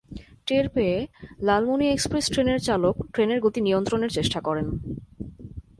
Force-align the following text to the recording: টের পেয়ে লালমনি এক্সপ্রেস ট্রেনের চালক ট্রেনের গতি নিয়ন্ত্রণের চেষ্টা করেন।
টের 0.47 0.65
পেয়ে 0.69 0.97
লালমনি 1.39 1.87
এক্সপ্রেস 1.89 2.25
ট্রেনের 2.33 2.59
চালক 2.59 2.95
ট্রেনের 3.13 3.39
গতি 3.41 3.59
নিয়ন্ত্রণের 3.61 4.11
চেষ্টা 4.11 4.39
করেন। 4.41 4.67